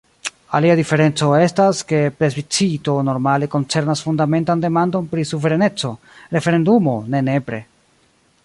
Alia 0.59 0.75
diferenco 0.77 1.27
estas, 1.47 1.81
ke 1.91 1.99
plebiscito 2.21 2.95
normale 3.11 3.51
koncernas 3.57 4.03
fundamentan 4.07 4.65
demandon 4.67 5.11
pri 5.15 5.29
suvereneco, 5.33 5.93
referendumo 6.39 6.97
ne 7.15 7.23
nepre. 7.33 7.65